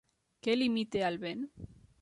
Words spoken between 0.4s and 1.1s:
Què limita